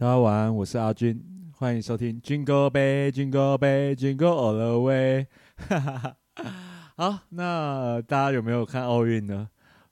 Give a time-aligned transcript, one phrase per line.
[0.00, 5.26] 大家晚安，我是阿军，欢迎收听《军歌杯》，军歌杯，军歌 all the way。
[5.56, 6.16] 哈哈哈。
[6.96, 9.48] 好，那大家有没有看奥运呢？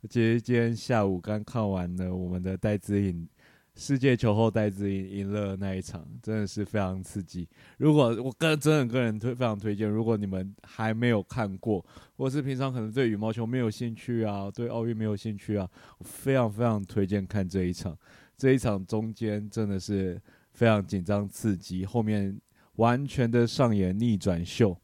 [0.08, 3.28] 其实今天下午刚看完了我们的戴资颖
[3.74, 7.48] 世界球后戴资颖赢了那一场，真的是非常刺激。
[7.78, 11.84] 如果我个人真的个人推非常推荐，如果你们还没有看过，
[12.16, 15.68] 或是平常可能对羽毛球没有兴趣啊，对奥运没有兴趣啊，
[15.98, 17.98] 我非常非常推荐看这一场。
[18.36, 20.20] 这一场中间真的是
[20.52, 22.38] 非常紧张刺激，后面
[22.74, 24.76] 完全的上演逆转秀。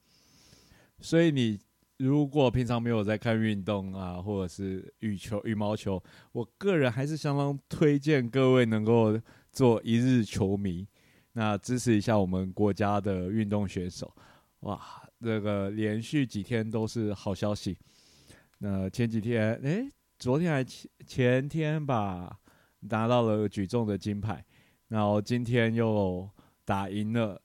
[1.01, 1.61] 所以你
[1.99, 6.03] 如果平常没有在看运动啊，或者是羽球、羽毛球，
[6.33, 9.21] 我个人还是相当推荐各位能够
[9.51, 10.89] 做一日球迷，
[11.33, 14.13] 那支持一下我们国家的运动选手。
[14.61, 14.81] 哇，
[15.21, 17.77] 这个连续几天都是好消息。
[18.59, 19.89] 那前几天，诶，
[20.19, 22.39] 昨天还前前天吧。
[22.83, 24.45] 拿到了举重的金牌，
[24.89, 26.29] 然后今天又
[26.65, 27.41] 打赢了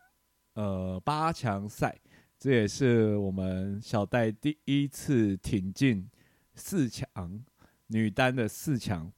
[0.53, 1.95] 呃八强赛，
[2.37, 6.09] 这也是我们小戴第一次挺进
[6.55, 7.07] 四强
[7.87, 9.11] 女单的四强。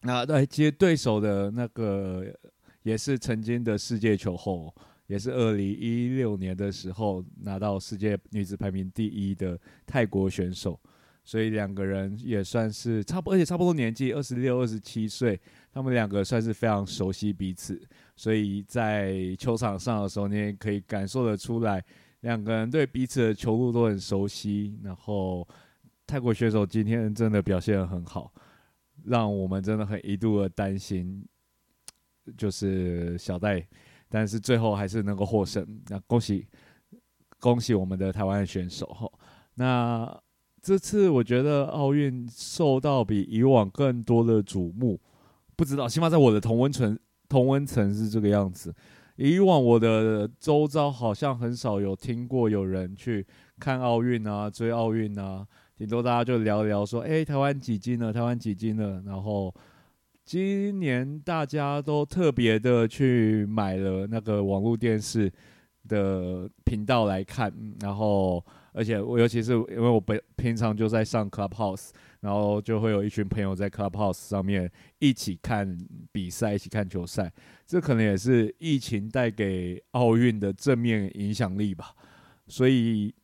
[0.00, 2.26] 那对，接对手的那个
[2.82, 4.74] 也是曾经的世界球后，
[5.06, 10.78] 也是二零一六年的时候拿到世界女子排名第一的泰国选手。
[11.24, 15.40] 所以两个人也算是差不，而且差不多年纪，二十六、二十七岁，
[15.72, 17.80] 他们两个算是非常熟悉彼此。
[18.16, 21.80] 所以在球场上的时候，你也可以感受得出来，
[22.22, 24.76] 两个人对彼此的球路都很熟悉。
[24.82, 25.46] 然后
[26.06, 28.32] 泰国选手今天真的表现得很好，
[29.04, 31.24] 让我们真的很一度的担心，
[32.36, 33.64] 就是小戴，
[34.08, 35.64] 但是最后还是能够获胜。
[35.86, 36.48] 那恭喜
[37.38, 39.08] 恭喜我们的台湾选手哈，
[39.54, 40.20] 那。
[40.62, 45.00] 这次我觉得奥运受到比以往更多的瞩目，
[45.56, 46.96] 不知道起码在我的同温层
[47.28, 48.72] 同温层是这个样子。
[49.16, 53.26] 以往我的周遭好像很少有听过有人去
[53.58, 55.44] 看奥运啊、追奥运啊，
[55.76, 58.12] 顶多大家就聊聊说：“哎，台湾几金了？
[58.12, 59.52] 台湾几金了？”然后
[60.24, 65.28] 今年大家都特别的去买了那个网络电视
[65.88, 68.44] 的频道来看，然后。
[68.72, 71.90] 而且我尤其是因为我本平常就在上 Clubhouse，
[72.20, 75.78] 然后就会有一群朋友在 Clubhouse 上面一起看
[76.10, 77.30] 比赛，一起看球赛。
[77.66, 81.94] 这可能也是疫情带给奥运的正面影响力吧。
[82.46, 83.14] 所以，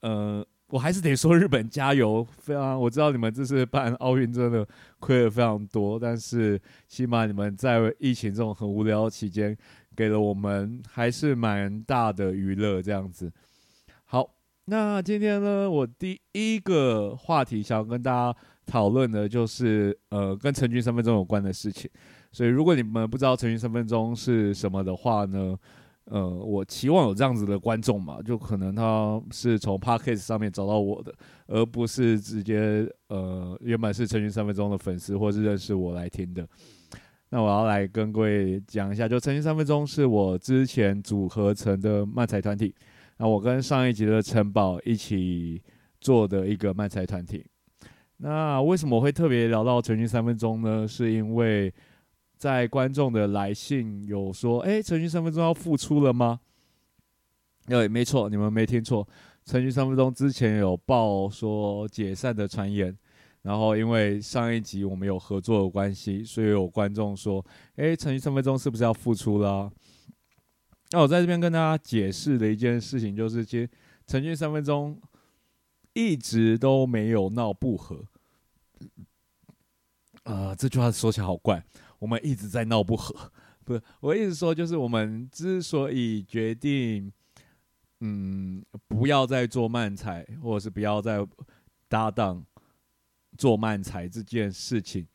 [0.00, 2.26] 呃，我还是得说日本加油！
[2.38, 4.66] 非常，我知道你们这次办奥运真的
[4.98, 9.56] 亏了非常多，但是起码你们在疫情这种很无聊期间，
[9.94, 13.32] 给了我们还是蛮大的娱乐这样子。
[14.04, 14.35] 好。
[14.68, 21.88] 那今天呢，我第一个话题想要跟大家讨论的，就是呃，跟成军三分钟有关的事情。
[22.32, 25.56] 所以，如果你们不知道成军三分钟是什么的话呢，
[26.06, 31.14] 呃，我期望有这样子的观众嘛，就可能他是从 Podcast 上面找到我的，
[31.46, 36.44] 而不是直接呃，原本是成军三分钟的粉丝或是认识我来听的。
[37.28, 42.74] 那我要来跟各位讲一下，就成军三分钟是我之前组合成的漫才团体。
[43.18, 45.62] 那我跟上一集的城堡一起
[46.00, 47.44] 做的一个漫才团体。
[48.18, 50.86] 那为什么会特别聊到成军三分钟呢？
[50.88, 51.72] 是因为
[52.36, 56.40] 在观众的来信有说：“哎，成军三分钟要复出了吗？”
[57.66, 59.06] 对，没错，你们没听错，
[59.44, 62.96] 成军三分钟之前有报说解散的传言。
[63.42, 67.44] 然后因为上一集我们有合作的关系，所以有观众说
[67.76, 69.70] ：“哎，成军三分钟是不是要复出了？”
[70.90, 73.68] 那我在这边跟大家解释的一件事情，就是其实
[74.06, 75.00] 成军三分钟
[75.94, 78.04] 一直都没有闹不和。
[80.22, 81.64] 啊，这句话说起来好怪，
[81.98, 83.32] 我们一直在闹不和。
[83.64, 87.12] 不是，我意思说，就是我们之所以决定，
[88.00, 91.26] 嗯，不要再做慢才，或者是不要再
[91.88, 92.44] 搭档
[93.36, 95.06] 做慢才这件事情。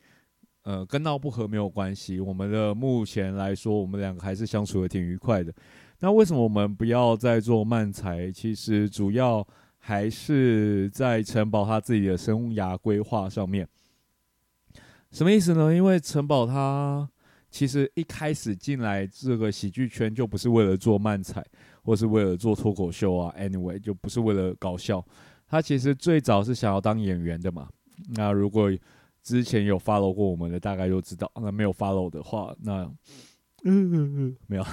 [0.64, 2.20] 呃，跟闹不和没有关系。
[2.20, 5.52] 我们的目前来说，我们两个还是相处的挺愉快的。
[6.00, 8.30] 那为什么我们不要再做慢才？
[8.30, 9.46] 其实主要
[9.78, 13.66] 还是在城堡他自己的生涯规划上面。
[15.10, 15.74] 什么意思呢？
[15.74, 17.08] 因为城堡他
[17.50, 21.44] 其实一开始进来这个喜剧圈就不是为了做慢才，
[21.82, 23.34] 或是为了做脱口秀啊。
[23.36, 25.04] Anyway，就不是为了搞笑。
[25.46, 27.68] 他其实最早是想要当演员的嘛。
[28.14, 28.70] 那如果
[29.22, 31.30] 之前有 follow 过我们的，大概就知道。
[31.36, 32.90] 那没有 follow 的话，那
[33.64, 34.64] 嗯没有。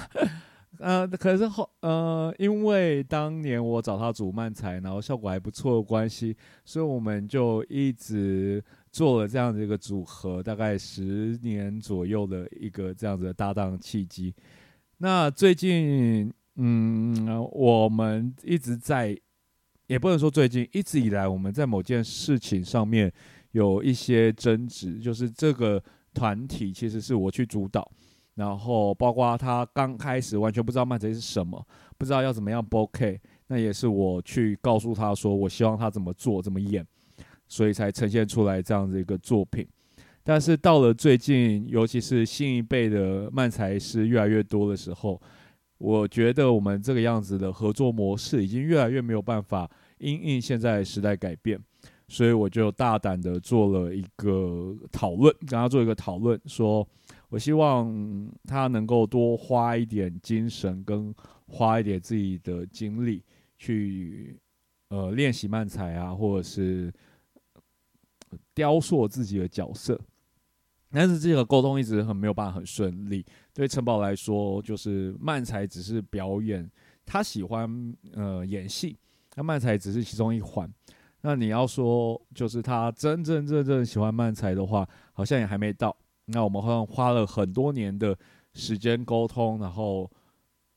[0.78, 14.34] 呃，可是后呃，因为当年我找他组漫才，然后效果还不错的关系，所以我们就一直做了这样的一个组合，大概十年左右的一个这样子的搭档契机。
[14.96, 19.14] 那最近，嗯，我们一直在，
[19.86, 23.12] 也不能说最近，一直以来我们在某件事情上面
[23.52, 25.82] 有一些争执，就是这个
[26.14, 27.90] 团体其实是我去主导，
[28.34, 31.66] 然后包括他刚开始完全不知道漫才是什么，
[31.98, 36.86] 不知道要怎么样 OK，那也是我去告诉他说，我希望他怎么做，怎么演。
[37.52, 39.66] 所以才呈现出来这样的一个作品，
[40.22, 45.20] 但是到了最近，尤其是新一辈的漫才师越来越多的时候，
[45.78, 49.68] 我觉得我们这个样子的合作模式已经越来越没有办法
[49.98, 51.60] 因应现在时代改变，
[52.10, 56.86] 所以我就大胆的做了一个讨论，跟他做一个讨论，说
[57.30, 61.14] 我希望他能够多花一点精神跟
[61.46, 63.24] 花一点自己的精力
[63.56, 64.38] 去
[64.88, 66.92] 呃练习漫才啊，或者是。
[68.54, 69.98] 雕塑自己的角色，
[70.92, 73.24] 但是这个沟通一直很没有办法很顺利。
[73.52, 76.70] 对陈宝来说，就是漫才只是表演，
[77.04, 78.96] 他喜欢呃演戏，
[79.34, 80.70] 那漫才只是其中一环。
[81.22, 85.96] 那你要说就是他真真正正喜欢漫才的话，好像也还没到。
[86.26, 88.16] 那我们好像花了很多年的
[88.54, 90.10] 时间沟通，然后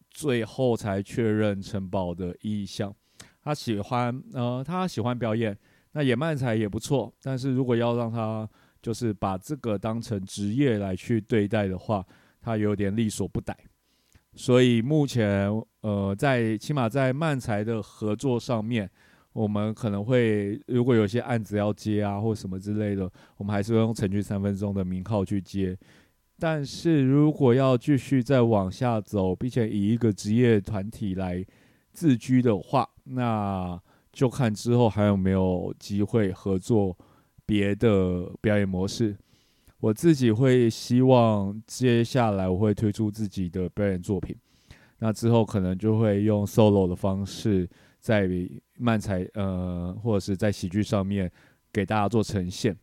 [0.10, 2.94] 最后才确认城堡的意向。
[3.42, 5.57] 他喜欢呃，他喜欢表演。
[5.95, 8.50] 那演漫才也不错，但是如果要让他
[8.81, 12.04] 就是把这个当成职业来去对待的话，
[12.42, 13.56] 他有点力所不逮。
[14.34, 15.48] 所以目前，
[15.81, 18.89] 呃，在起码在漫才的合作上面，
[19.33, 25.77] 我们可能会如果有些案子要接啊，或什么之类的，我们还是会用“成剧三分钟”的名号去接。
[26.39, 31.45] 但是如果要继续再往下走，并且以一个职业团体来
[31.91, 33.80] 自居的话，那。
[34.13, 36.95] 就看之后还有没有机会合作
[37.47, 39.18] 别的表演模式。
[39.79, 44.36] 我自己会希望接下来我会推出自己的表演作品，
[45.00, 47.68] 那之后可能就会用 solo 的方式
[48.03, 48.29] 在
[48.77, 51.31] 漫才呃或者是在喜剧上面
[51.71, 52.77] 给大家做呈现。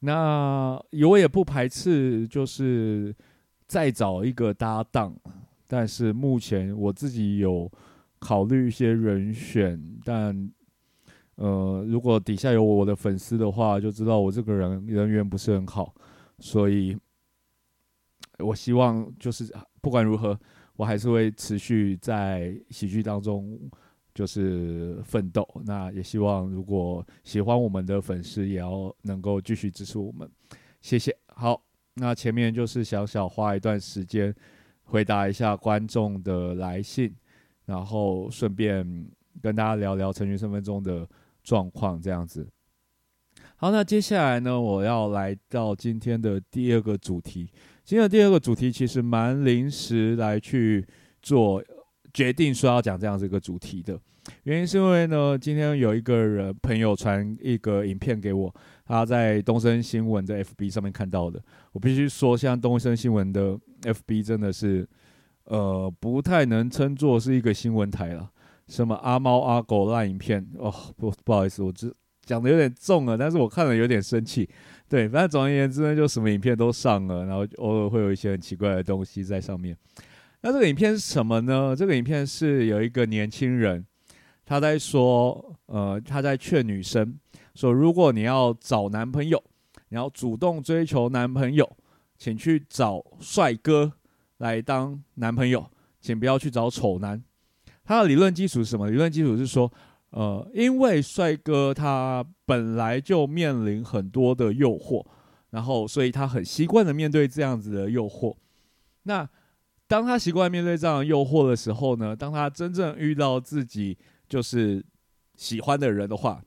[0.00, 3.12] 那我也不排斥就是
[3.66, 5.16] 再找一个搭档，
[5.66, 7.68] 但是目前我自己有。
[8.24, 10.48] 考虑一些人选，但
[11.34, 15.92] 呃，如果底下有我的粉丝的话，就知道我这个人人缘不是很好，
[16.38, 16.96] 所以
[18.38, 20.38] 我希望就是不管如何，
[20.76, 23.58] 我还是会持续在喜剧当中
[24.14, 25.46] 就是奋斗。
[25.64, 30.30] 那也希望如果喜欢我们的粉丝，也要能够继续支持我们，
[30.80, 31.16] 谢谢。
[31.26, 31.62] 好，
[31.94, 34.34] 那前面就是小小花一段时间
[34.82, 37.14] 回答一下观众的来信。
[37.64, 38.84] 然后顺便
[39.40, 41.08] 跟大家聊聊成群身份中的
[41.44, 42.46] 状况，这样子。
[43.54, 47.48] 好，那接下来呢，我要来到今天的第二个主题。
[47.84, 50.84] 今天的第二个主题其实蛮临时来去
[51.22, 51.62] 做
[52.12, 53.98] 决定，说要讲这样子一个主题的
[54.44, 58.54] 原因，是因为呢，今天有一个人朋友传一个影片给我，
[58.84, 61.42] 他在东森新闻的 FB 上面看到的。
[61.72, 64.88] 我必须说，像东森新闻的 FB 真的是。
[65.46, 68.30] 呃，不太能称作是一个新闻台了。
[68.68, 71.92] 什么阿猫阿狗烂影片哦，不不好意思，我只
[72.24, 74.48] 讲的有点重了，但是我看了有点生气。
[74.88, 79.76] 对，反正总而言之呢，就什么影片都上了，然后偶尔会有一些很奇怪的东西在上面。
[80.42, 81.74] 那这个影片是什么呢？
[81.74, 83.84] 这个影片是有一个年轻人，
[84.44, 87.18] 他在说，呃，他在劝女生
[87.54, 89.42] 说，如果你要找男朋友，
[89.88, 91.76] 你要主动追求男朋友，
[92.18, 93.94] 请去找帅哥。
[94.38, 97.22] 来当男朋友，请不要去找丑男。
[97.84, 98.90] 他的理论基础是什么？
[98.90, 99.72] 理论基础是说，
[100.10, 105.06] 呃，因为帅哥他本来就面临很多的诱惑，
[105.50, 108.34] 然后所以他很习惯的面对这样子的诱惑。
[109.04, 109.28] 那
[109.86, 113.96] 当他习惯面对这样诱惑的时候呢，当他真正遇到自己
[114.28, 114.84] 就是
[115.36, 116.42] 喜欢的人的话，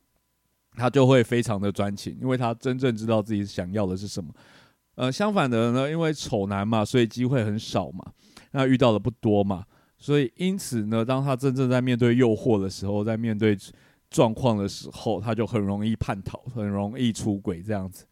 [0.76, 4.34] 他就会非常的专情，因为他真正知道自己想要的是什么。
[4.96, 8.14] 呃，相反的呢，因为丑男嘛，所以机会很少嘛，
[8.52, 9.66] 那遇到的不多嘛，
[9.98, 13.58] 所以因此呢，当他真正在面对诱惑的时候，在面对
[14.10, 18.06] 状况的时候，他就很容易叛逃，很容易出轨这样子。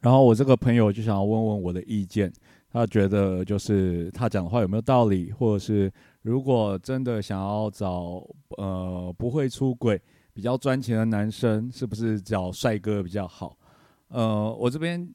[0.00, 2.30] 然后我这个朋友就想要问问我的意见，
[2.72, 8.26] 他觉得就是他讲的话有没有道理，或者是如果真的想要找
[8.56, 10.00] 呃不会出轨、
[10.32, 13.58] 比较专情的男生，是不是找帅哥比较好？
[14.08, 15.06] 呃，我这边，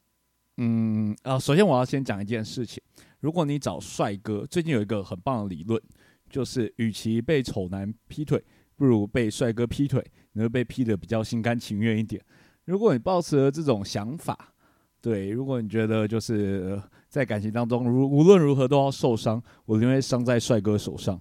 [0.58, 2.82] 嗯啊，首先我要先讲一件事情。
[3.20, 5.82] 如果你找帅哥，最近有一个很棒的理论，
[6.30, 8.44] 就是与其被丑男劈腿，
[8.76, 12.24] 不如被帅哥劈腿，你会被劈的比较心甘情愿一点。
[12.66, 14.54] 如果你抱持了这种想法，
[15.02, 16.80] 对，如果你觉得就是
[17.18, 21.20] 在感情当中，如无论如何都要受伤，我宁愿伤在帅哥手上。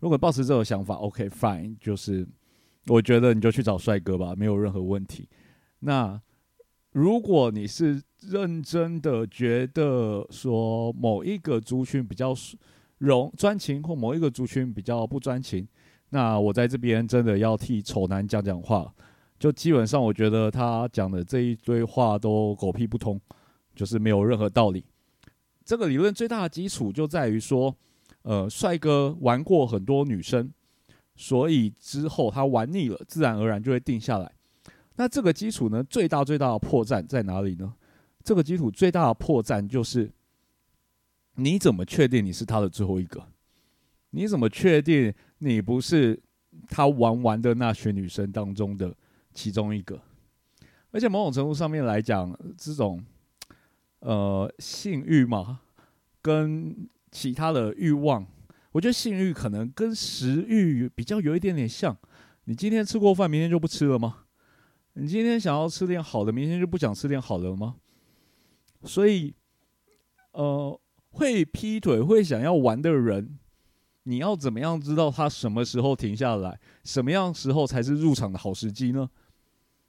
[0.00, 2.26] 如果抱持这种想法，OK fine，就是
[2.88, 5.28] 我觉得你就去找帅哥吧，没有任何问题。
[5.78, 6.20] 那
[6.90, 12.34] 如果你是认真的觉得说某一个族群比较
[12.98, 15.68] 容专情，或某一个族群比较不专情，
[16.08, 18.92] 那我在这边真的要替丑男讲讲话。
[19.38, 23.20] 就基本上，我觉得他讲的这一堆话都狗屁不通，
[23.74, 24.84] 就是没有任何道理。
[25.66, 27.76] 这个理论最大的基础就在于说，
[28.22, 30.50] 呃，帅哥玩过很多女生，
[31.16, 34.32] 所以之后他玩腻了，自然而然就会定下来。
[34.94, 37.74] 那这个基础呢，最大最大的破绽在哪里呢？
[38.22, 40.10] 这个基础最大的破绽就是，
[41.34, 43.22] 你怎么确定你是他的最后一个？
[44.10, 46.18] 你怎么确定你不是
[46.70, 48.96] 他玩完的那群女生当中的？
[49.34, 50.00] 其中一个，
[50.90, 53.04] 而且某种程度上面来讲，这种
[54.06, 55.62] 呃性欲嘛，
[56.22, 58.24] 跟其他的欲望，
[58.70, 61.96] 我觉得性欲可能跟食欲比较有一点点像。
[62.44, 64.18] 你今天吃过饭，明天就不吃了吗？
[64.92, 67.74] 你今天想要吃点好的，明天就不想吃点好的了吗？
[68.84, 69.34] 所以，
[70.30, 73.36] 呃，会劈腿、会想要玩的人，
[74.04, 76.60] 你要怎么样知道他什么时候停下来？
[76.84, 79.10] 什么样时候才是入场的好时机呢？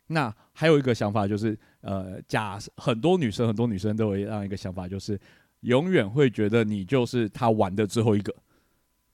[0.08, 5.20] 那还有一个想法就是，呃，假很多女生，很多女生都有这样一个想法，就是
[5.62, 8.34] 永远会觉得你就是他玩的最后一个。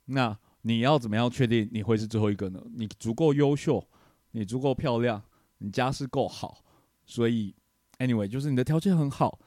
[0.05, 2.61] 那你要怎么样确定你会是最后一个呢？
[2.75, 3.83] 你足够优秀，
[4.31, 5.21] 你足够漂亮，
[5.57, 6.63] 你家世够好，
[7.05, 7.55] 所以
[7.97, 9.39] ，anyway，就是你的条件很好，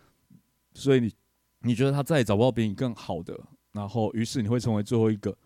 [0.74, 1.12] 所以你
[1.60, 3.38] 你觉得他再也找不到比你更好的，
[3.72, 5.36] 然后于是你会成为最后一个。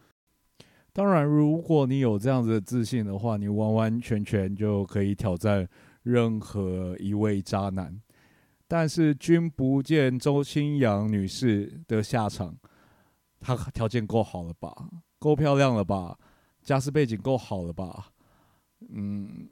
[0.93, 5.69] 当然，如果你有这样子的自信的话，你完完全全就可以挑战。
[6.11, 8.01] 任何一位渣男，
[8.67, 12.57] 但是君不见周清扬女士的下场，
[13.39, 14.89] 她条件够好了吧？
[15.19, 16.19] 够漂亮了吧？
[16.63, 18.13] 家世背景够好了吧？
[18.89, 19.49] 嗯，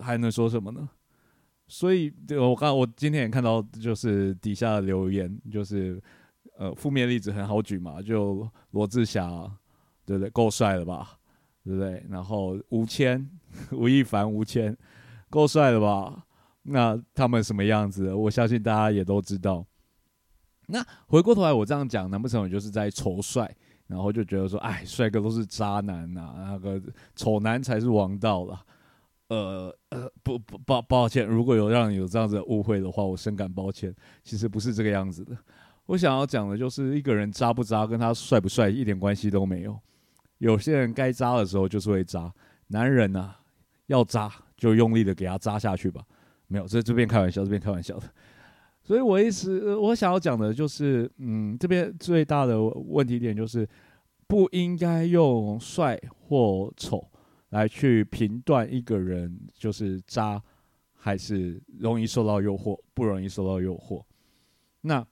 [0.00, 0.88] 还能说什么呢？
[1.68, 6.00] 所以，我刚我今天也看到，就是底下的留言，就是
[6.56, 9.52] 呃，负面例子很好举嘛，就罗志祥，
[10.04, 10.30] 对不对？
[10.30, 11.18] 够帅了吧？
[11.64, 12.04] 对不对？
[12.08, 13.28] 然后吴谦，
[13.72, 14.76] 吴亦凡，吴谦。
[15.36, 16.24] 够帅了吧？
[16.62, 18.12] 那他们什么样子？
[18.14, 19.64] 我相信大家也都知道。
[20.66, 23.54] 那回过头来，我这样讲，难不成我就是在丑帅？
[23.86, 26.82] 然后就觉得说，哎，帅哥都是渣男呐，那个
[27.14, 28.60] 丑男才是王道了。
[29.28, 33.94] 呃呃，不不抱抱歉，如果有让你有这样子的误会的话，我深感抱歉。
[34.24, 35.36] 其实不是这个样子的。
[35.84, 39.78] 我想要讲的就是，一个人渣不渣，跟他帅不帅一点关系都没有。
[40.38, 42.32] 有些人该渣的时候就是会渣。
[42.68, 43.34] 男人呐，
[43.86, 44.32] 要渣。
[44.56, 46.02] 就用力的给他扎下去吧，
[46.48, 48.08] 没有，这这边开玩笑，这边开玩笑的。
[48.82, 53.68] 所以我意思，我想要讲的就是，嗯，这边最大的问题点就是，
[54.26, 57.10] 不应该用帅或丑
[57.48, 60.40] 来去评断一个人，就是渣
[60.94, 64.02] 还是容易受到诱惑，不容易受到诱惑。
[64.82, 65.04] 那，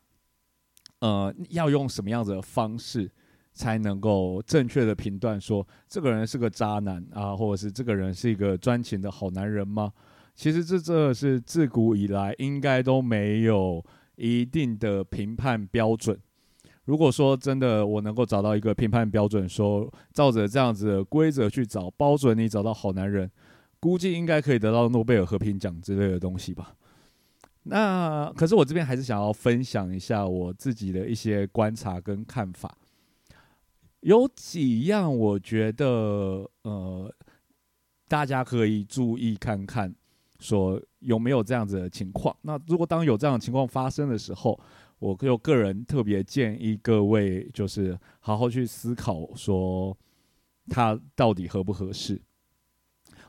[1.01, 3.11] 呃，要用什么样子的方式？
[3.55, 9.93] 才能够正确的评断说这个人是个渣男啊，或者是这个人是一个专情的好男人吗？
[10.35, 13.83] 其实这这是自古以来应该都没有
[14.17, 16.19] 一定的评判标准。
[16.87, 23.31] 如果说真的我能够找到一个评判标准，说照着这样子的规则去找，包准你找到好男人，
[23.79, 26.75] 估计应该可以得到诺贝尔和平奖之类的东西吧。
[27.63, 32.77] 那可是我这边还是想要分享一下我自己的一些观察跟看法。
[34.05, 37.11] 有几样，我觉得呃，
[38.07, 39.95] 大家可以注意看看，
[40.39, 42.37] 说有没有这样子的情况。
[42.43, 44.61] 那如果当有这样的情况发生的时候，
[44.99, 49.97] 我就个人特别建议各位，就是好好去思考，说
[50.69, 52.21] 他到底合不合适。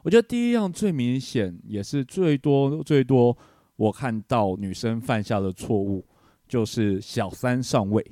[0.03, 3.35] 我觉得第一样最明显，也是最多最多
[3.77, 6.05] 我看到女生犯下的错误，
[6.49, 8.05] 就是小三上位。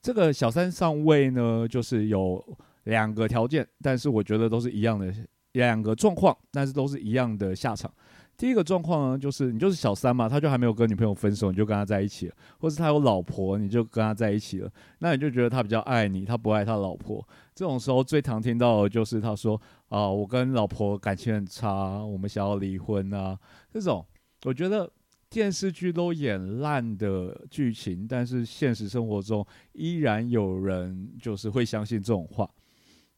[0.00, 2.42] 这个小三上位呢，就是有
[2.84, 5.12] 两个条件，但是我觉得都是一样的
[5.52, 7.92] 两个状况，但是都是一样的下场。
[8.36, 17.26] 第一个状况呢，就是你就是小三嘛，他就还没有跟女朋友分手，你就跟他在一起了，或是他有老婆，你就跟他在一起了，那你就觉得他比较爱你，他不爱他老婆。
[17.52, 23.36] 这种时候最常听到的就是他说：“啊，我跟老婆感情很差，我们想要离婚啊。”
[23.68, 24.06] 这种，
[24.44, 24.88] 我觉得。
[25.30, 32.48] 电视剧都演烂的剧情，但是现实生活中依然有人就是会相信这种话。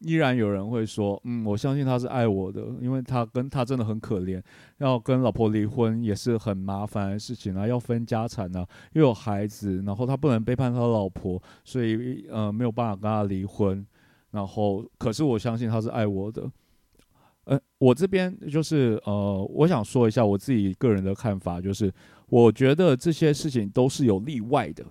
[0.01, 4.43] 依然有人会说，嗯，我相信他是爱我的，因为他跟他真的很可怜，
[4.79, 13.87] 要跟老婆离婚也是很麻烦的事情啊，要分家产啊，又有孩子，然后他不能背叛他老婆，所以呃没有办法跟他离婚。
[14.31, 16.51] 然后，可是我相信他是爱我的。
[17.51, 21.93] 呃，我这边就是呃，我想说一下我自己个人的看法，就是
[22.29, 24.87] 我觉得这些事情都是有例外的。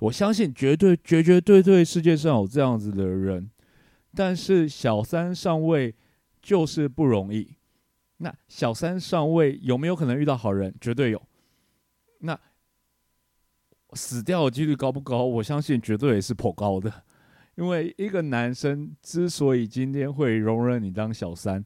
[0.00, 3.50] 我相信绝对绝绝对对世界上有这样子的人，
[4.14, 5.92] 但是小三上位
[6.40, 7.56] 就是不容易。
[8.18, 10.72] 那小三上位有没有可能遇到好人？
[10.80, 11.20] 绝对有。
[12.20, 12.38] 那
[13.94, 15.24] 死掉的几率高不高？
[15.24, 17.02] 我相信绝对也是颇高的。
[17.56, 21.64] 因为一个男生之所以今天会容忍你当小三，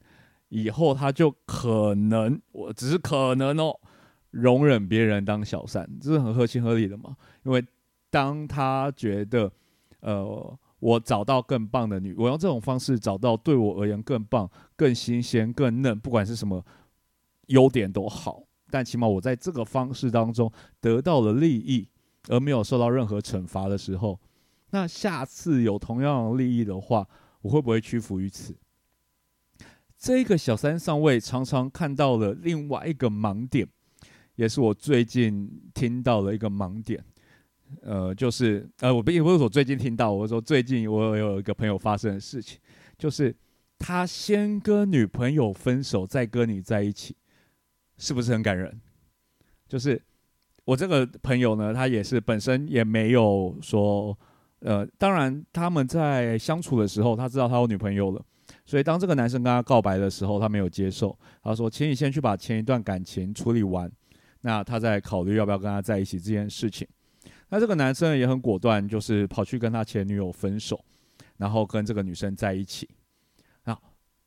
[0.51, 3.75] 以后他就可能，我只是可能哦，
[4.31, 7.17] 容忍别人当小三，这是很合情合理的嘛？
[7.45, 7.65] 因为
[8.11, 9.51] 当他觉得，
[10.01, 16.65] 呃，我找到更棒的女，我用这种方式找到对我而言更棒、更新鲜、更嫩，不管是什么
[17.47, 21.89] 优点都好，但起码我在这个方式当中得到了利益，
[22.29, 24.19] 而没有受到任何惩罚的时候。
[24.73, 27.07] 那下次有同样的利益的话，
[27.43, 28.57] 我会不会屈服于此？
[30.01, 33.69] 这个小三上位常常看到了另外一个盲点，
[34.35, 37.05] 也是我最近听到的一个盲点。
[37.83, 42.59] 呃，就是呃，我并不是我最近听到，我说最近我有一个朋友发生的事情，
[42.97, 43.37] 就是
[43.79, 47.15] 他先跟女朋友分手，再跟你在一起，
[47.99, 48.81] 是不是很感人？
[49.69, 50.01] 就是
[50.65, 54.19] 我这个朋友呢，他也是本身也没有说。
[54.61, 58.23] 呃，当然，他们在相处的时候，他知道他有女朋友了，
[58.65, 61.19] 所以当这个男生跟他告白的时候，他没有接受。
[61.43, 63.91] 他说：“请你先去把前一段感情处理完，
[64.43, 66.87] 那他再考虑要不要跟他在一起这件事情。”
[67.51, 70.85] 那这个男生也很果断，就是跑去跟他前女友分手，
[71.37, 72.89] 然后跟这个女生在一起。
[73.65, 73.77] 那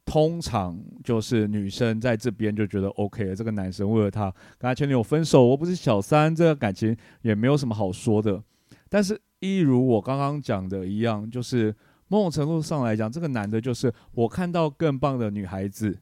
[0.06, 4.25] 通常就是女生在这边就觉得 OK 了，这个男生为了他
[4.58, 8.44] 跟他前女友分手，我不是小三，这个感情也没有什么好说的。
[8.90, 9.22] 但是。
[9.44, 11.75] 一如我刚刚讲的一样，就是
[12.13, 15.98] 某种程度上来讲，这个男的就是我看到更棒的女孩子，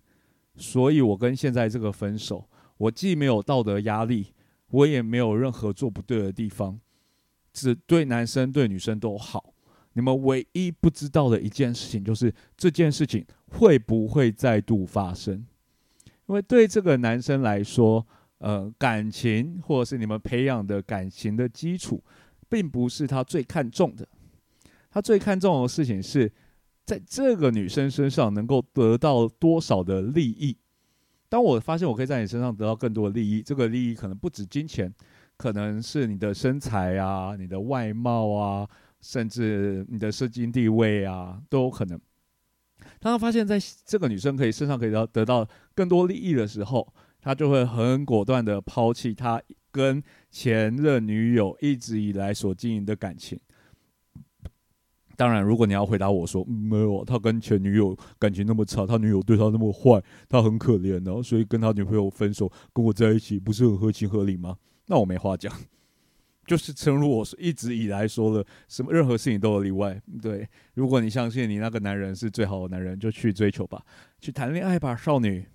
[0.58, 2.50] 所以我跟现在这个分手。
[2.76, 4.34] 我既没有道德压力，
[4.72, 6.78] 我也没有任何做不对的地方，
[7.54, 9.54] 只对男生对女生都好。
[9.94, 15.46] 你们唯一不知道的一件事情，就是这件事情会不会再度发生？
[16.28, 18.06] 因为对这个男生来说，
[18.40, 22.04] 呃，感情或者是你们培养的感情的基础。
[22.52, 24.06] 并不是他最看重的，
[24.92, 26.32] 他最看重的事情是
[26.86, 30.58] 在这个女生身上能够得到多少的利益。
[31.30, 34.94] 当我发现我可以在你身上得到更多的利益，这个利益可能不止金钱，
[35.38, 38.68] 可能是你的身材啊、你的外貌啊，
[39.00, 42.00] 甚至你的社经地位啊，都有可能。
[43.00, 49.42] 当他发现在这个女生可以身上可以得得到更多利益的时候，他就会很果断的抛弃他。
[49.74, 53.40] 跟前任女友一直以来所经营的感情，
[55.22, 64.58] 当然，如果你要回答我说没有，他跟前女友感情那么差，他女友对他那么坏，他很可怜的，所以跟他女朋友分手，跟我在一起，不是很合情合理吗？
[64.88, 65.54] 那我没话讲，
[66.48, 70.02] 就是正如我一直以来说的，什么任何事情都有例外。
[70.20, 73.84] 对，如果你相信你那个男人是最好的男人，就去追求吧，
[74.20, 75.46] 去谈恋爱吧，少女。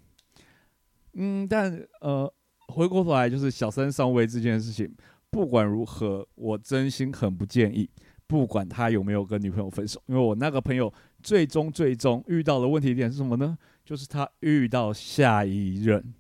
[1.15, 2.33] 嗯，但呃。
[2.69, 4.93] 回过头来，就是小三上位这件事情，
[5.31, 7.89] 不管如何，我真心很不建议。
[8.27, 13.57] 不管他有没有跟女朋友分手，因为我那个朋友最终最终遇到的问题点是什么呢？
[13.85, 16.13] 就是他遇到下一任，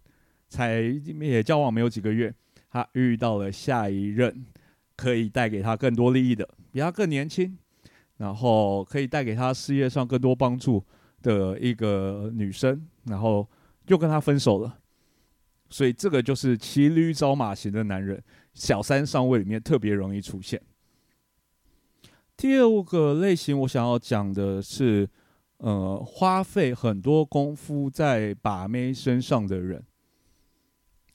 [0.48, 0.80] 才
[1.20, 2.32] 也交往没有几个月，
[2.70, 4.46] 他遇到了下一任，
[4.96, 7.58] 可以带给他更多利益的，比他更年轻，
[8.18, 10.84] 然后可以带给他事业上更多帮助
[11.22, 13.48] 的一个女生，然后
[13.84, 14.78] 就跟他分手了。
[15.68, 18.22] 所以这个就是骑驴找马型的男人，
[18.54, 20.62] 小三上位里面特别容易出现。
[22.36, 25.08] 第二个类型，我想要讲的是，
[25.58, 29.82] 呃，花费很多功夫在把妹身上的人。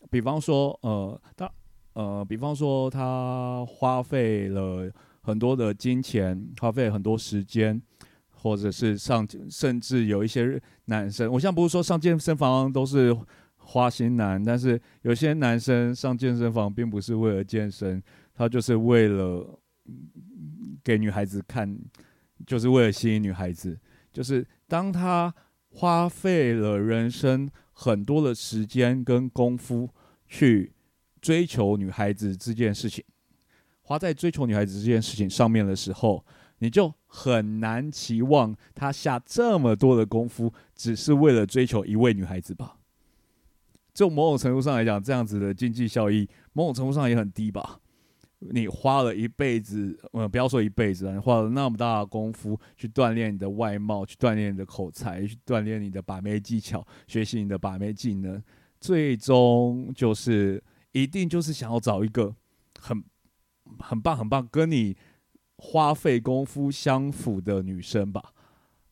[0.09, 1.51] 比方说，呃，他，
[1.93, 7.81] 呃，比方说他花费了很多的金钱，花费很多时间，
[8.29, 13.15] 或者是上，甚至有一些男生，我现在不是说上健身房都是。
[13.63, 18.01] 花心男，但是有些男生上健身房并不是为了健身，
[18.33, 19.47] 他就是为了
[20.83, 21.77] 给女孩子看，
[22.45, 23.79] 就是为了吸引女孩子。
[24.11, 25.33] 就是当他
[25.69, 29.89] 花费了人生很多的时间跟功夫
[30.27, 30.73] 去
[31.21, 33.03] 追求女孩子这件事情，
[33.81, 36.25] 花在追求女孩子这件事情上面的时候，
[36.59, 42.77] 你就很难期望他下这么多的功夫，只是为了追求一位女孩子吧？
[43.93, 47.80] 就某种程度上来讲，这样子的经济效益，某种程度上也很低吧？
[48.43, 58.41] 你花了一辈子，呃，不要说一辈子了，你花了那么大的功夫去锻炼你的外貌，去锻炼你的口才，去锻炼你的把妹技巧，学习你的把妹技能，
[58.79, 62.35] 最终就是一定就是想要找一个
[62.79, 63.03] 很
[63.77, 64.97] 很棒、很棒，跟你
[65.57, 68.33] 花费功夫相符的女生吧。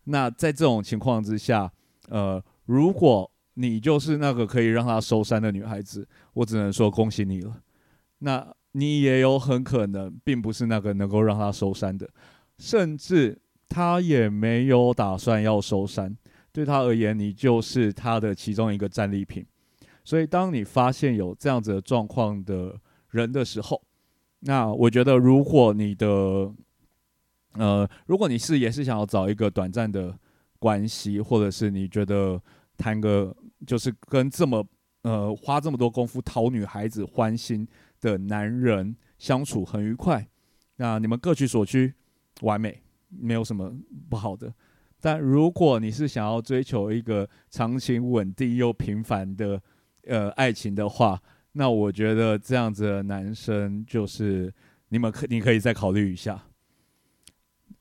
[0.04, 1.74] 那在这种情况之下，
[2.10, 7.60] 呃，如果你就是那个可以让她收山的女孩子，我只能说恭喜你了。
[8.20, 8.56] 那。
[8.74, 12.10] 你也有很可能并不是那个能够让他收山的，
[12.58, 16.16] 甚至他也没有打算要收山。
[16.52, 19.46] 对他而言，你就是他的其中一个战利品。
[20.04, 22.76] 所以，当你发现有这样子的状况的
[23.12, 23.82] 人的时候，
[24.40, 26.08] 那我觉得，如果你的，
[27.54, 30.18] 呃，如果你是也是想要找一个短暂的
[30.58, 32.42] 关系，或者是你觉得
[32.78, 33.36] 谈个
[33.68, 34.66] 就是跟这么
[35.04, 37.68] 呃花这么多功夫讨女孩子欢心。
[38.00, 40.28] 的男人相处很愉快，
[40.78, 41.94] 那你们各取所需，
[42.42, 43.74] 完美，没有什么
[44.10, 44.54] 不好的。
[45.02, 49.62] 但如果你是想要追求一个长情稳定又平凡的
[50.06, 51.22] 呃爱情的话，
[51.54, 54.54] 那我觉得这样子的男生就是
[54.90, 56.46] 你们可你可以再考虑一下。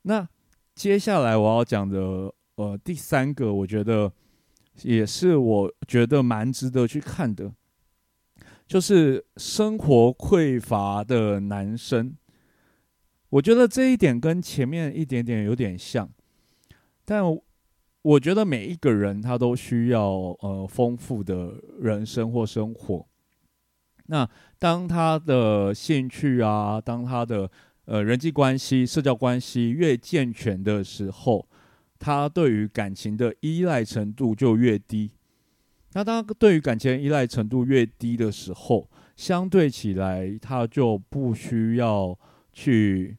[0.02, 0.28] 那
[0.74, 4.12] 接下来我要讲的呃第三个，我觉得
[4.83, 7.52] 也是我觉得蛮值得去看的。
[8.68, 12.14] 就是生活匮乏的男生，
[13.31, 16.09] 我觉得这一点跟前面一点点有点像，
[17.07, 17.24] 但
[18.02, 23.07] 我觉得每一个人他都需要呃丰富的人生或生活。
[24.07, 24.28] 那
[24.59, 27.50] 当他的兴趣啊，当他的
[27.87, 31.48] 呃人际关系、社交关系越健全的时候，
[31.98, 35.11] 他对于感情的依赖程度就越低。
[35.94, 42.16] 那当对于感情依赖程度越低的时候，相对起来，他就不需要
[42.53, 43.16] 去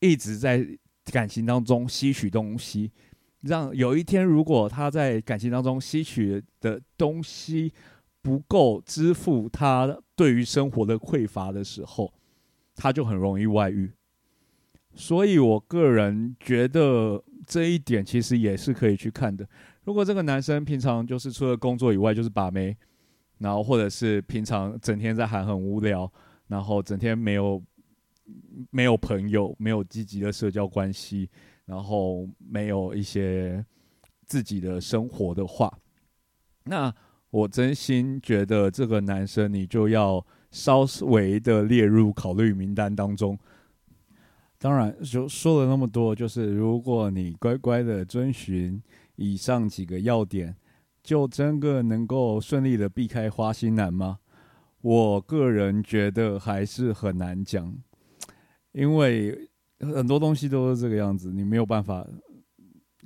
[0.00, 0.66] 一直在
[1.06, 2.92] 感情当中吸取东西。
[3.40, 7.72] 让有一天，如果他在感情当中吸取的东西
[8.20, 12.12] 不够支付他对于生活的匮乏的时候，
[12.76, 13.90] 他就很容易外遇。
[14.94, 19.48] 所以我个人觉得这一点其实也是可以去看的。
[19.84, 22.76] 如果这个男生平常就是除了工作以外就是把妹，
[23.38, 26.10] 然后或者是平常整天在喊很无聊，
[26.46, 27.60] 然后整天没有
[28.70, 31.28] 没有朋友，没有积极的社交关系，
[31.64, 33.64] 然后没有一些
[34.24, 35.76] 自己的生活的话，
[36.62, 36.94] 那
[37.30, 43.36] 我真心觉得这个男生你就要稍微的列入考虑名单当中。
[44.58, 48.80] 当然，就说了那么多，就是如果你乖乖的遵循。
[49.22, 50.56] 以上几个要点，
[51.00, 54.18] 就真的能够顺利的避开花心男吗？
[54.80, 57.72] 我个人觉得还是很难讲，
[58.72, 62.04] 因为很多东西都是这个样子，你没有办法。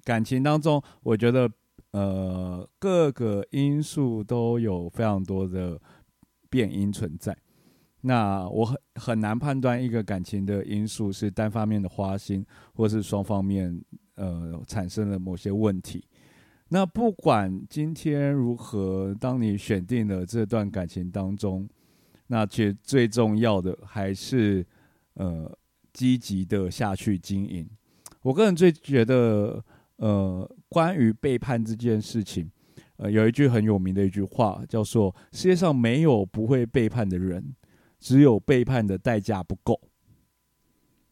[0.05, 1.51] 感情当中，我觉得
[1.91, 5.79] 呃各个因素都有非常多的
[6.49, 7.37] 变因存在。
[8.01, 13.83] 那我很很难判断一个感情的因素是单方面的花心，或是双方面。
[14.17, 16.05] 呃，产生了某些问题。
[16.69, 21.69] 那不管今天如何，当你选定了这段感情当中，
[22.27, 24.67] 那其实最重要的还是
[25.15, 25.57] 呃
[25.93, 27.69] 积极的下去经营。
[28.23, 29.65] 我个人最觉得，
[29.97, 32.51] 呃，关于背叛这件事情，
[32.97, 37.55] 呃，有一句很有名的一句话，叫做“世界上没有不会背叛的人，
[38.01, 39.81] 只有背叛的代价不够”。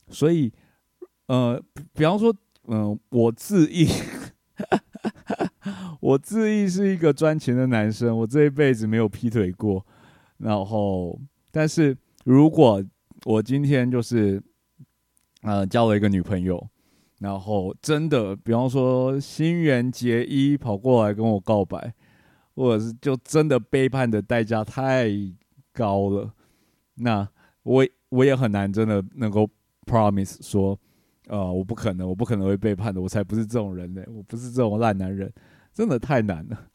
[0.09, 0.53] 所以，
[1.27, 1.63] 呃，
[1.93, 2.35] 比方说。
[2.67, 3.87] 嗯，我自意，
[6.01, 9.85] 我自意是一个专情的男生，我这一辈子没有劈腿过。
[10.39, 12.83] 然后，但是如果
[13.25, 14.43] 我今天就是，
[15.43, 16.69] 呃，交了一个女朋友，
[17.21, 21.95] 然后真的，比方说新垣结衣跑过来跟我告白，
[22.55, 25.11] 或者是就真的背叛的代价太
[25.73, 26.33] 高了，
[26.95, 27.29] 那
[27.63, 29.49] 我我也很难真的能够
[29.85, 30.79] promise 说。
[31.29, 35.33] 呃，我不可能，我不可能会背叛的，我才不是这种人呢，我不是这种烂男人，
[35.73, 36.67] 真的太难了。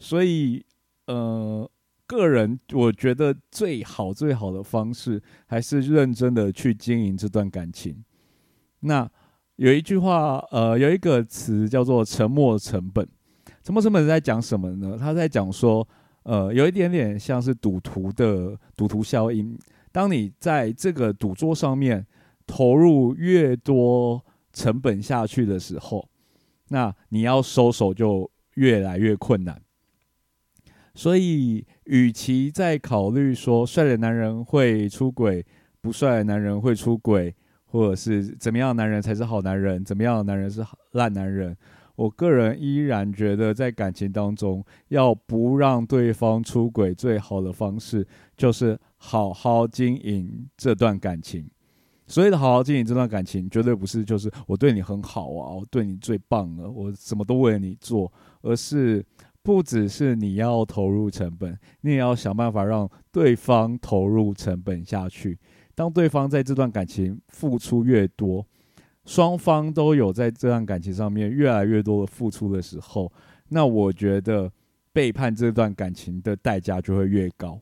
[0.00, 0.64] 所以，
[1.06, 1.70] 呃，
[2.04, 8.04] 个人我觉得最好最好的方式还是认真的去经营这段感情。
[8.80, 9.08] 那
[9.56, 13.08] 有一句话，呃，有一个词叫做“沉默成本”。
[13.62, 14.96] 沉默成本在讲什么呢？
[14.98, 15.86] 他在讲说，
[16.24, 19.56] 呃，有一点点像是赌徒的赌徒效应。
[19.92, 22.04] 当你在这个赌桌上面。
[22.46, 26.08] 投入越多成本下去的时候，
[26.68, 29.60] 那你要收手就越来越困难。
[30.94, 35.44] 所以，与其在考虑说帅的男人会出轨，
[35.80, 41.56] 不帅的男人会出轨，或者是怎么样的男人才是好男人，怎么样的男人是烂男人，
[41.96, 51.50] 我个人依然觉得，在感情当中，要不让对方出轨，最好的方式就是好好经营这段感情。
[52.06, 58.12] 所谓的好好经营这段感情，绝对不是就是我对你很好啊，我对你最棒了，我什么都为了你做，
[58.42, 59.04] 而是。
[59.46, 65.38] 不只是你要投入成本，你也要想办法让对方投入成本下去。
[65.74, 68.46] 当对方在这段感情付出越多，
[69.04, 73.12] 双方都有在这段感情上面越来越多的付出的时候，
[73.50, 74.50] 那我觉得
[74.94, 77.60] 背叛这段感情的代价就会越高。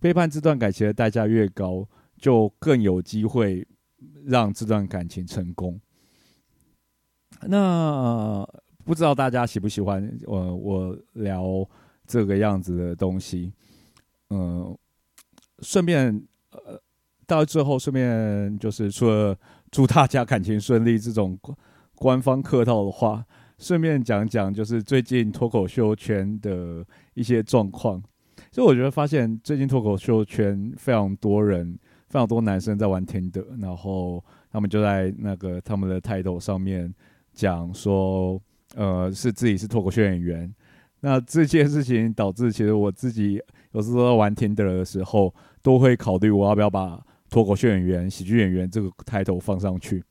[0.00, 3.64] 背叛这段感情的代价越高，就更有机会
[4.24, 5.80] 让这段感情成功。
[7.42, 8.46] 那。
[8.84, 11.64] 不知道大家喜不喜欢我我聊
[12.04, 13.52] 这个样子的东西，
[14.30, 14.76] 嗯，
[15.60, 16.76] 顺便呃
[17.24, 19.38] 到最后顺便就是除了
[19.70, 21.38] 祝大家感情顺利这种
[21.94, 23.24] 官方客套的话，
[23.56, 26.84] 顺便讲讲就是最近脱口秀圈的
[27.14, 28.02] 一些状况。
[28.50, 31.78] 所以我觉得发现最近脱口秀圈非常多人，
[32.12, 34.22] 非常多男生在玩 Tinder，，然后
[34.52, 36.94] 他们就在那个他们的 title 上面
[37.32, 38.40] 讲说。
[38.74, 40.50] 呃，是自己是脱口秀演员，
[41.00, 43.38] 那这件事情导致，其实我自己
[43.72, 46.98] 有时候玩 Tinder 的时候，都会考虑我要不要把
[47.28, 50.02] 脱口秀演员、喜剧演员这个 title 放上去。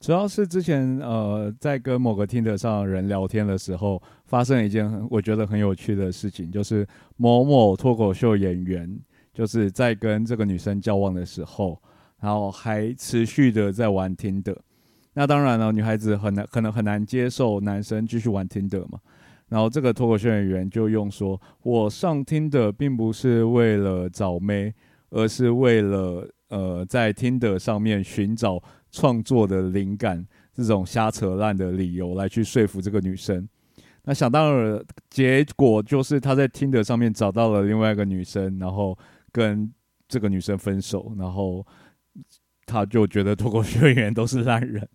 [0.00, 6.84] 主要是之前呃，在跟某个 Tinder 上人聊天的时候，发生了一件我觉得很有趣的事情，就是
[7.16, 8.98] 某某脱口秀演员
[9.38, 11.80] 就是在跟这个女生交往的时候，
[12.20, 14.60] 然后还持续的在玩听的。
[15.12, 18.98] 那当然了，女孩子很难，可能很难接受男生继续玩听的嘛。
[19.48, 24.74] 然后这个脱口秀演员就用说：“我上听的并不是为了找妹，
[25.10, 33.48] 而是为了呃在听的上面寻找创作的灵感，这种瞎扯烂的理由来去说服这个女生。
[34.02, 38.98] 那想当然，结果就是他在听的上面找到了另外一个女生，然后
[39.38, 39.72] 跟
[40.08, 41.64] 这个女生分手，然后。”
[42.70, 44.86] 他就觉得脱口秀演员都是烂人，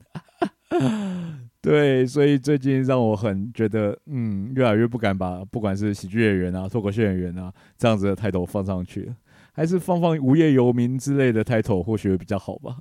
[1.59, 9.11] 对，所以最近让我很觉得，嗯，越来越不敢把不管是喜剧演员啊、脱口秀演员啊这样子的抬头放上去，
[9.53, 12.77] 还是放放无业游民之类的抬头，或许会比较好吧。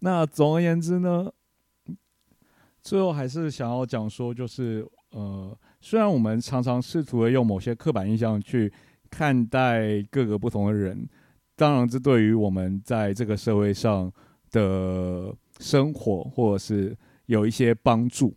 [0.00, 1.30] 那总而言之呢，
[2.82, 8.72] 最后还是想要讲说，就是呃，虽然我们常常试图的用某些刻板印象去
[9.10, 11.08] 看待各个不同的人。
[11.56, 14.12] 当然，这对于我们在这个社会上
[14.52, 18.34] 的生活，或者是有一些帮助。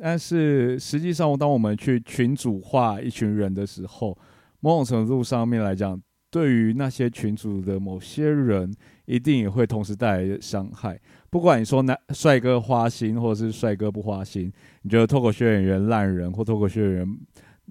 [0.00, 4.16] 但是实际上，当我们去群主化一群人的时候，
[4.60, 8.72] 某种程度上面来讲，对于那些群主的某些人，
[9.06, 11.00] 一定也会同时带来伤害。
[11.28, 17.18] 不管你说那帅哥花心，或者是帅哥不花心，你觉得脱口秀演员烂人，或脱口秀演员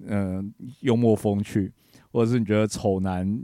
[0.06, 1.72] 嗯幽默风趣。
[2.12, 3.40] 或者是你觉得丑男、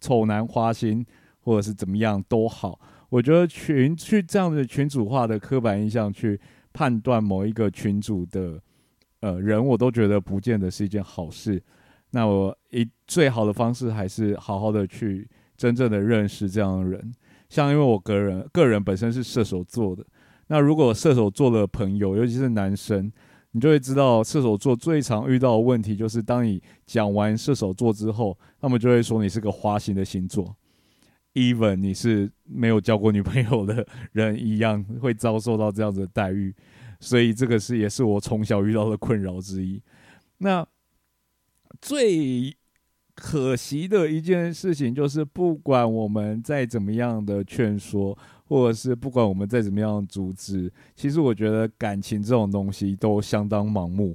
[0.00, 1.04] 丑男花心，
[1.40, 2.78] 或者是怎么样都好，
[3.08, 6.40] 我觉得群去这样的群主化的刻板印象去
[6.72, 8.60] 判断某一个群主的
[9.20, 11.62] 呃人，我都觉得不见得是一件好事。
[12.10, 17.12] 那我一最好的方式还是好好的去真正的认识这样的人。
[17.48, 20.06] 像因为我个人个人本身是射手座的，
[20.46, 23.10] 那如果射手座的朋友，尤其是男生。
[23.52, 30.56] 你就会知道射手座最常遇到的问题，就是当你讲完射手座之后，他们就会说你是个花心的星座
[31.34, 36.54] ，even 你是没有交过女朋友的人一样，会遭受到这样子的待遇。
[36.98, 39.82] 所以这个是也是我从小遇到的困扰之一。
[40.38, 40.66] 那
[41.80, 42.56] 最
[43.14, 48.16] 可惜的一件事情就是，不管我们再怎么样的劝说。
[48.52, 54.14] 或者是不管我们再怎么样组织，其实我觉得感情这种东西都相当盲目。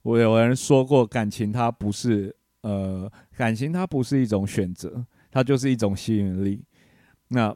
[0.00, 6.64] 我有人说过，感情它不是呃，感情它不是一种选择，它就是一种吸引力。
[7.28, 7.54] 那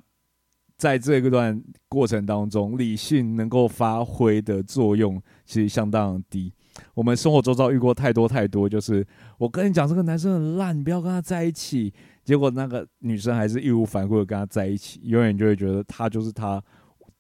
[0.77, 6.53] 在这个段过程当中，理性能够发挥的作用其实相当低。
[6.93, 9.07] 我们生活周遭遇过太多太多，就是
[9.39, 11.95] 我跟你讲，这个男生很烂，你不要跟他在一起。
[12.25, 16.63] 结果那个女生还是义无反顾的跟他在一起，永远就会觉得他就是他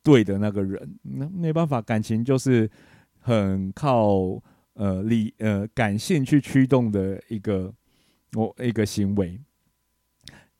[0.02, 0.98] 对的那个人。
[1.02, 2.68] 那没办法，感情就是
[3.20, 7.72] 很靠呃理呃感性去驱动的一个
[8.32, 9.38] 我一个行为。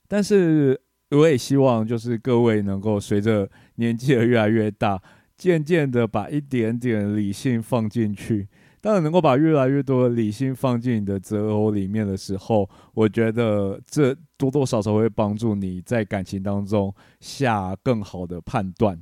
[0.06, 0.78] 但是
[1.10, 5.02] 我也希望就是各位能够随着年纪的越来越大，
[5.36, 8.46] 渐渐的把一点点理性放进去。
[8.84, 19.00] 当然，能够把越来越多的理性放进你的择偶里面的时候，我觉得这多多少少会帮助你在感情当中下更好的判断。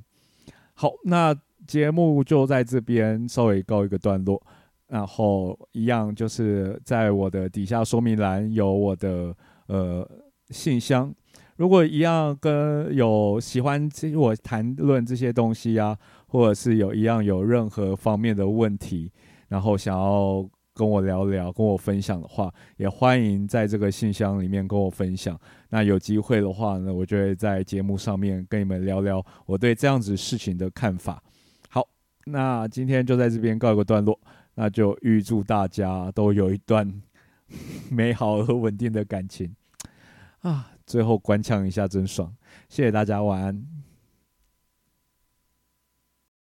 [0.75, 1.35] 好，那
[1.67, 4.41] 节目就在这边稍微告一个段落，
[4.87, 9.35] 然后一样就是在我的底下说明栏有我的
[9.67, 10.09] 呃
[10.51, 11.13] 信箱。
[11.57, 19.11] 如果一样跟有喜欢听我谈论这些东西啊，或者是有一样有任何方面的问题，
[19.53, 25.39] 然后想要跟我聊聊、跟我分享的话，也欢迎在这个信箱里面跟我分享。
[25.69, 31.23] 那有机会的话呢，我就会在节目上面跟你们聊聊我对这样子事情的看法。
[31.69, 31.87] 好，
[32.25, 34.19] 那今天就在这边告一个段落，
[34.55, 36.91] 那就预祝大家都有一段
[37.91, 39.55] 美好而稳定的感情
[40.41, 40.71] 啊！
[40.87, 42.35] 最后关腔一下，真爽！
[42.71, 43.82] 谢谢大家，晚安。